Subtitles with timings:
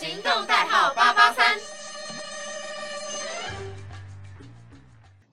[0.00, 1.58] 行动代号八八三。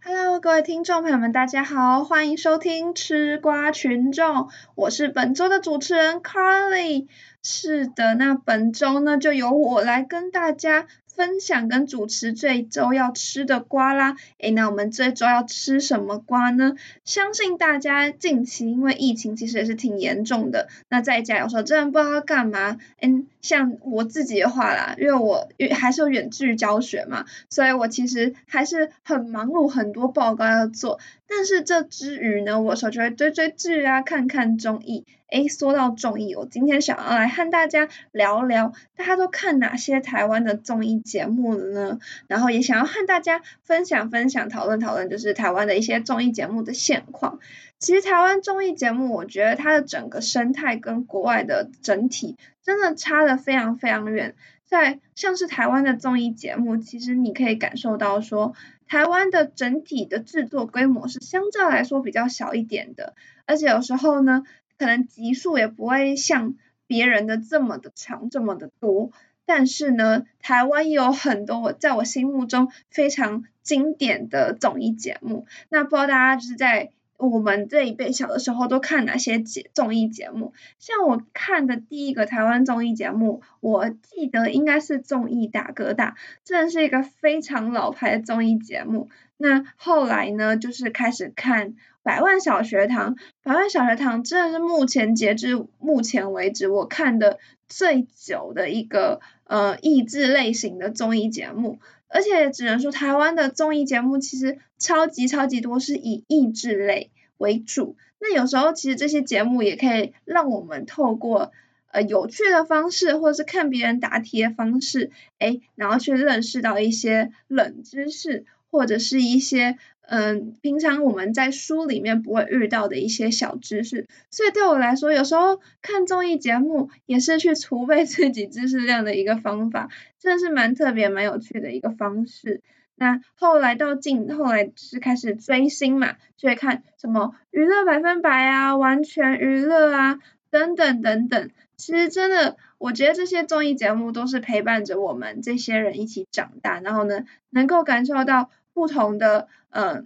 [0.03, 7.07] Hello，各位听众朋友们，大家好，欢迎收听吃瓜群众，我是本周的主持人 Carly。
[7.41, 10.85] 是的，那本周呢，就由我来跟大家。
[11.17, 16.75] 分享跟主持这一周要吃的瓜啦，诶，那我们这周要吃什么瓜呢？
[17.05, 30.99] 相信大家近期因为疫情其实也是挺严重的，那在家有时候真的不知道要干嘛，嗯，像我自己的话啦，因为我还是有远距教学嘛，所以我其实还是很忙碌，很多报告要做。
[31.27, 35.05] 但是这之余呢，我有时候就会追追剧啊，看看综艺。
[35.29, 41.99] 诶，说到综艺，我今天想要来和大家聊聊，大家都看哪些台湾的综艺节目了呢？
[42.27, 47.39] 然后也想要和大家分享分享、讨论讨论，就是台湾的一些综艺节目的现况。
[47.77, 54.33] 其实台湾综艺节目，我觉得它的整个生态跟国外的整体真的差的非常非常远。
[54.63, 58.53] 在像是台湾的综艺节目，其实你可以感受到说。
[58.87, 63.13] 台湾的整体的制作规模是相较来说比较小一点的，
[63.45, 64.43] 而且有时候呢，
[64.77, 66.55] 可能集数也不会像
[66.87, 69.11] 别人的这么的长，这么的多。
[69.45, 75.45] 但是呢，台湾也有很多我在我心目中非常经典的综艺节目。
[75.69, 76.91] 那不知道大家就是在。
[77.17, 80.53] 我们这一辈小的时候都看哪些节综艺节目？
[80.77, 86.11] 像我看的第一个台湾综艺节目，我记得应该是《综艺大哥大》，
[86.43, 89.09] 真的是一个非常老牌的综艺节目。
[89.35, 91.71] 那后来呢，就是开始看
[92.03, 101.79] 《百万小学堂》，《百万小学堂》真的是目前截至目前为止我看的最久的一个呃益智类型的综艺节目。
[102.07, 107.95] 而且只能说，台湾的综艺节目其实超级超级多，是以益智类为主。
[108.19, 111.51] 那有时候其实这些节目也可以让我们透过
[111.91, 119.77] 呃有趣的方式，或者是看别人答题的方式，哎，然后去认识到一些冷知识，或者是一些。
[120.09, 132.61] 嗯，平常我们在书里面不会遇到的一些小知识，所以对我来说，有时候看综艺节目也是去储备自己知识量的一个方法，真的是蛮特别、蛮有趣的一个方式。
[132.95, 140.19] 那后来到近，后来是开始追星嘛，就会看什么娱乐百分百啊、完全娱乐啊
[140.49, 141.49] 等等等等。
[141.75, 148.49] 其实真的，我觉得这些综艺节目都是陪伴着我们这些人一起长大，然后呢，能够感受到。
[148.77, 150.05] 不同的嗯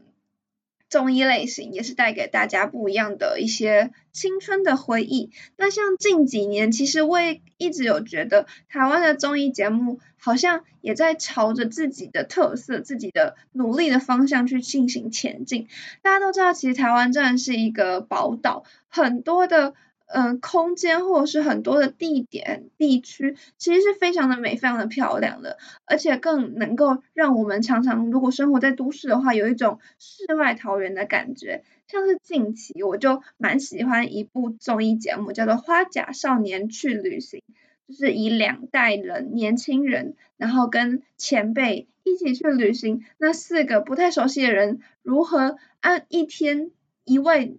[0.89, 5.29] 综艺类型也是带给大家不一样的一些青春的回忆。
[5.57, 15.67] 那像近几年，其实我也一直有觉得台湾的综艺节目好像也在朝着自己的特色、自己的努力的方向去进行前进。
[16.01, 19.73] 大家都知道，其实台湾真的是一个宝岛，很多的。
[20.13, 31.63] 嗯，空间或者是很多的地点地区，其实是非常的美，非常的漂亮的，而且更能够让我们常常如果生活在都市的话，有一种世外桃源的感觉。
[31.87, 37.41] 像是近期我就蛮喜欢一部综艺节目，叫做《花甲少年去旅行》，
[37.87, 46.71] 就是以两代人年轻人，然后跟前辈一起去旅行，那四个不太熟悉的人如何按一天
[47.05, 47.57] 一位。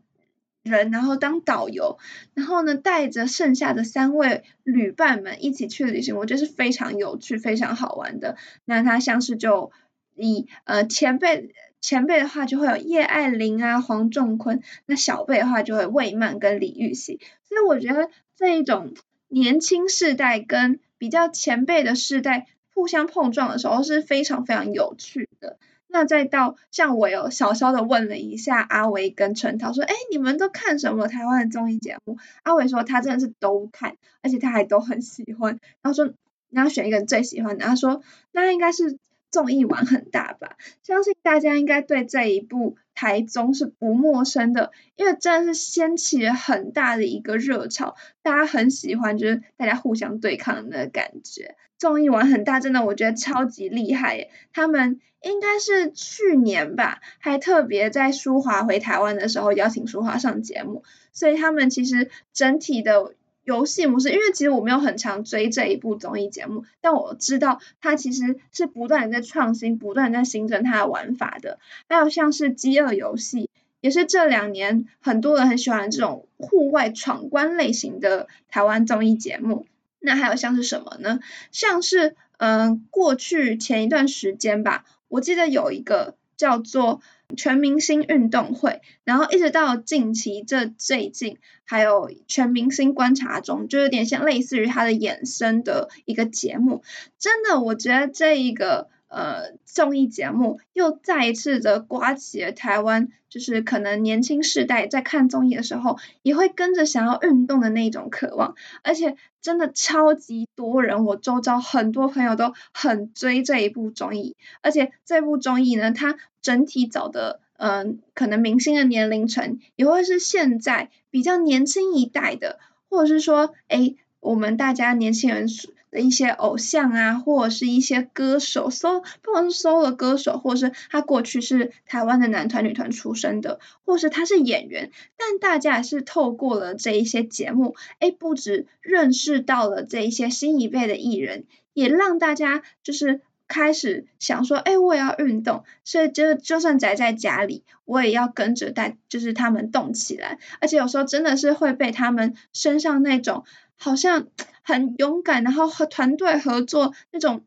[0.62, 1.98] 人，然后当导游，
[2.34, 8.36] 然后呢，带着剩下的三位旅伴们一起去旅行，我觉得是非常有趣、非常好玩的。
[8.64, 9.72] 那他像是就
[10.14, 17.20] 以呃前辈前辈的话，就会有叶爱玲啊、黄仲坤，那小辈的话就会魏曼跟李玉玺。
[17.48, 18.94] 所以我觉得这一种
[19.28, 25.58] 年轻世代跟比较前辈的世代互相碰撞的时候，是非常非常有趣的。
[25.92, 32.16] 那再到像我有小小的问了一下阿维跟陈涛说，哎，你们都看什么台湾的综艺节目？
[32.42, 35.60] 阿维说他真的是都看，而且他还都很喜欢。
[35.82, 36.12] 然后说
[36.48, 38.98] 你要选一个最喜欢的，他说那应该是
[39.30, 40.56] 综艺玩很大吧？
[40.82, 51.56] 相信大家应该对这一部台中是不陌生的，因为真的是掀起了很大的一个热潮，大家很喜欢，就是大家互相对抗的感觉。
[51.78, 54.30] 综艺玩很大，真的我觉得超级厉害耶！
[54.52, 71.58] 他们应该是去年吧，还特别在舒华回台湾的时候邀请舒华上节目，所以他们其实整体的游戏模式，因为其实我没有很常追这一部综艺节目，但我知道它其实是不断在创新，不断在形成它的玩法的。
[71.88, 73.50] 还有像是饥饿游戏，
[73.80, 79.66] 也是这两年很多人很喜欢这种户外闯关类型的台湾综艺节目。
[79.98, 81.20] 那还有像是什么呢？
[81.50, 87.00] 像是嗯，过去前一段时间吧，我记得有一个叫做
[87.36, 96.82] 全明星运动会，然后一直到近期这最近还有全明星观察中，就有点像类似于它的衍生的一个节目。
[97.18, 98.88] 真的，我觉得这一个。
[99.14, 122.58] 呃，综艺节目又再一次的刮起了台湾，就是可能年轻世代在看综艺的时候，也会跟着想要运动的那种渴望，而且真的超级多人，我周遭很多朋友都很追这一部综艺，而且这部综艺呢，它整体找的，嗯，可能明星的年龄层也会是现在比较年轻一代的，
[122.90, 125.46] 或者是说，哎，我们大家年轻人。
[125.92, 141.44] 的一些偶像啊，或者是一些歌手，搜不管是搜了歌手，或者是他过去是台湾的男团女团出身的，或是他是演员，但大家也是透过了这一些节目，哎，不止认识到了这一些新一辈的艺人，
[141.74, 143.20] 也让大家就是
[143.52, 153.44] 开始想说，哎，我也要运动，所以就就算宅在家里，我也要跟着带，就是他们动起来，而且有时候真的是会被他们身上那种。
[153.84, 154.28] 好像
[154.62, 157.42] 很勇敢，然后和团队合作那种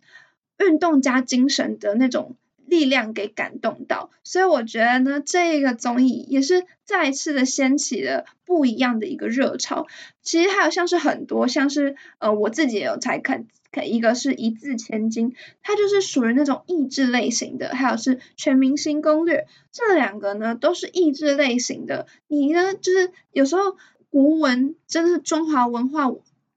[0.60, 2.36] 运动加精神的那种
[2.68, 9.88] 力量给感动到，所以我觉得呢，这个综艺也是再次的掀起了不一样的一个热潮。
[10.22, 22.08] 其实还有像是很多，像是呃我自己也有才看，看一个是一字千金，它就是属于那种益智类型的，还有是全明星攻略，这两个呢都是益智类型的。
[22.28, 23.78] 你呢，就是有时候。
[24.12, 26.06] 国文真的是中华文化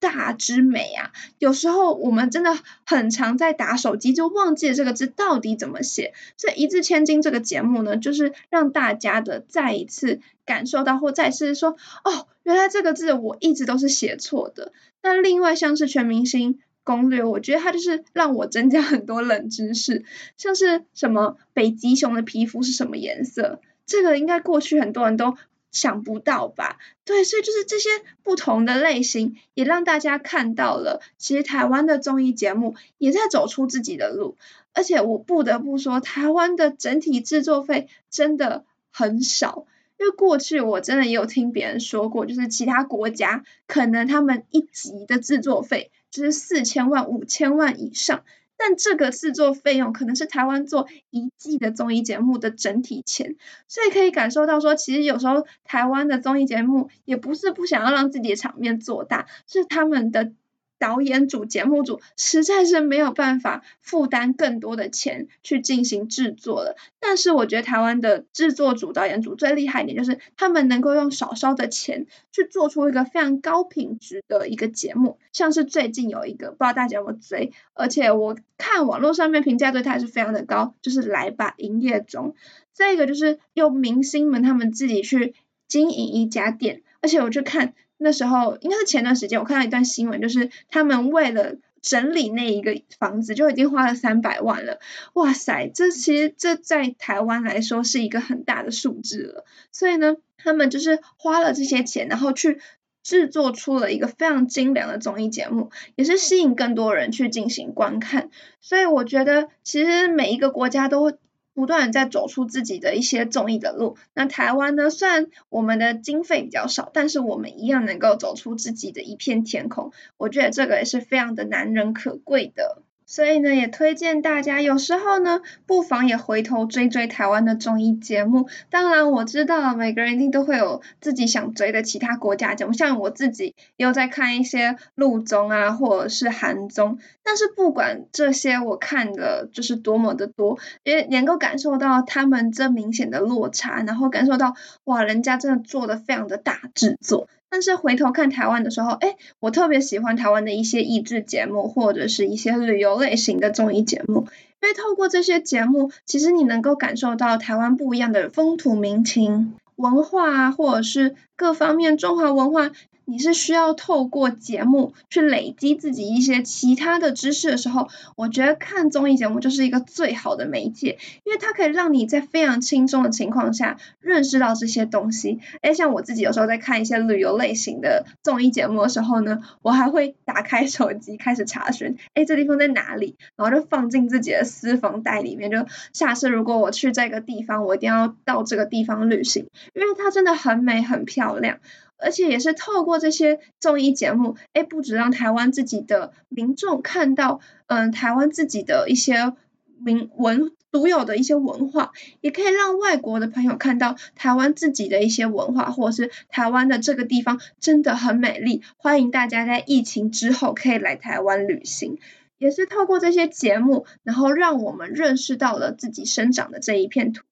[0.01, 1.11] 大之美啊！
[1.39, 2.57] 有时候我们真的
[2.87, 6.15] 很常在打手机，就忘记了这个字到底怎么写。
[6.37, 14.73] 所以一字千金这个节目呢，就是让大家的再一次感受到，或再一次说，哦，原来这个字我一直都是写错的。
[15.03, 20.05] 那另外像是全明星攻略，我觉得它就是让我增加很多冷知识，
[20.37, 25.37] 像是什么北极熊的皮肤是什么颜色，这个应该过去很多人都。
[25.71, 26.79] 想不到吧？
[27.05, 27.89] 对，所以就是这些
[28.23, 34.37] 不同的类型，也让大家看到了，其实台湾的综艺节目也在走出自己的路。
[34.73, 39.67] 而且我不得不说，台湾的整体制作费真的很少，
[39.99, 48.23] 因为过去我真的也有听别人说过，就是其他国家可能他们一集的制作费就是四千万、五千万以上。
[48.59, 53.37] 但这个制作费用可能是台湾做一季的综艺节目的整体钱，
[53.69, 60.33] 所以可以感受到说，其实有时候台湾的综艺节目也不是不想要让自己的场面做大，是他们的。
[60.79, 66.77] 导演组、节目组实在是没有办法负担更多的钱去进行制作了。
[67.01, 75.19] 但是我觉得台湾的制作组、导演组最厉害一点，就是他们能够用少少的钱去做出一个非常高品质的一个节目。
[75.33, 82.31] 像是最近有一个，不知道大家有没有追，而且我看网络上面评价对他还是非常的高，就是《来吧营业中》。
[82.73, 85.35] 这个就是用明星们他们自己去
[85.67, 87.75] 经营一家店，而且我去看。
[87.99, 94.79] 那时候应该是前段时间，我看到一段新闻，就是他们为了整理那一个房子，就已经花了三百万了。
[95.15, 99.45] 哇塞，这其实这在台湾来说是一个很大的数字了。
[99.73, 102.61] 所以呢，他们就是花了这些钱，然后去
[103.03, 108.31] 制作出了一个非常精良的综艺节目，也是吸引更多人去进行观看。
[108.61, 111.19] 所以我觉得，其实每一个国家都。
[111.59, 113.97] 不断在走出自己的一些综艺的路。
[114.15, 114.91] 那台湾呢？
[114.91, 119.91] 虽然我们的经费比较少，但是我们一样能够走出自己的一片天空。
[120.19, 122.85] 我觉得这个也是非常的难能可贵的。
[123.11, 128.51] 所以呢，也推荐大家，有时候呢，不妨也回头追追台湾的综艺节目。
[128.69, 136.99] 当然，我知道每个人一定都会有自己想追的其他国家节目，像我自己也有在看一些陆综啊，或者是韩综。
[137.23, 144.55] 但是不管这些，我看的就是多么的多，也能够感受到他们这明显的落差，然后感受到
[144.85, 147.27] 哇，人家真的做的非常的大制作。
[147.51, 154.27] 但是回头看台湾的时候，哎，我特别喜欢台湾的一些益智节目，或者是一些旅游类型的综艺节目，
[154.63, 162.71] 因为透过这些节目，其实你能够感受到台湾不一样的风土民情、文化啊，或者是各方面中华文化。
[163.11, 175.41] 你是需要透过节目去累积自己一些其他的知识的时候，我觉得看综艺节目就是一个最好的媒介，因为它可以让你在非常轻松的情况下认识到这些东西。
[175.63, 183.17] 哎，像我自己有时候在看一些旅游类型的综艺节目的时候呢，我还会打开手机开始查询，哎，这地方在哪里？
[183.37, 191.59] 然后就放进自己的私房袋里面，就下次如果我去这个地方，我一定要到这个地方旅行，因为它真的很美很漂亮。
[191.99, 199.35] 而且也是透过这些综艺节目，哎，不止让台湾自己的民众看到，嗯，台湾自己的一些
[199.79, 208.63] 民文独有的一些文化，也可以让外国的朋友看到台湾自己的一些文化，或者是台湾的这个地方真的很美丽。
[208.77, 211.99] 欢迎大家在疫情之后可以来台湾旅行。
[212.39, 217.25] 也是透过这些节目，然后让我们认识到了自己生长的这一片土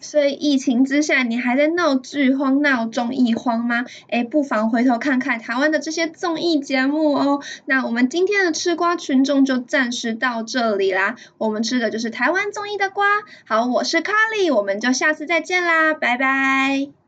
[0.00, 3.84] 所以疫情之下，你还在闹剧荒、闹综艺荒吗？
[4.08, 7.42] 哎，不妨回头看看台湾的这些综艺节目哦。
[7.64, 11.16] 那我们今天的吃瓜群众就暂时到这里啦。
[11.38, 13.06] 我们吃的就是台湾综艺的瓜。
[13.44, 16.92] 好，我是卡莉我们就下次再见啦，拜拜。